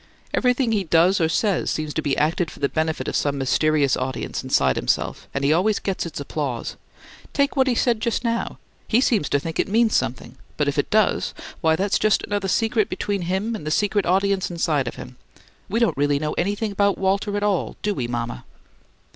"Everything 0.33 0.71
he 0.71 0.83
does 0.83 1.21
or 1.21 1.29
says 1.29 1.69
seems 1.69 1.93
to 1.93 2.01
be 2.01 2.17
acted 2.17 2.49
for 2.49 2.59
the 2.59 2.67
benefit 2.67 3.07
of 3.07 3.15
some 3.15 3.37
mysterious 3.37 3.95
audience 3.95 4.43
inside 4.43 4.75
himself, 4.75 5.27
and 5.31 5.43
he 5.43 5.53
always 5.53 5.77
gets 5.77 6.07
its 6.07 6.19
applause. 6.19 6.75
Take 7.33 7.55
what 7.55 7.67
he 7.67 7.75
said 7.75 7.99
just 7.99 8.23
now: 8.23 8.57
he 8.87 8.99
seems 8.99 9.29
to 9.29 9.39
think 9.39 9.59
it 9.59 9.67
means 9.67 9.95
something, 9.95 10.37
but 10.57 10.67
if 10.67 10.79
it 10.79 10.89
does, 10.89 11.35
why, 11.61 11.75
that's 11.75 11.99
just 11.99 12.23
another 12.23 12.47
secret 12.47 12.89
between 12.89 13.21
him 13.21 13.55
and 13.55 13.63
the 13.63 13.69
secret 13.69 14.07
audience 14.07 14.49
inside 14.49 14.87
of 14.87 14.95
him! 14.95 15.17
We 15.69 15.79
don't 15.79 15.95
really 15.97 16.17
know 16.17 16.33
anything 16.33 16.71
about 16.71 16.97
Walter 16.97 17.37
at 17.37 17.43
all, 17.43 17.75
do 17.83 17.93
we, 17.93 18.07
mama?" 18.07 18.45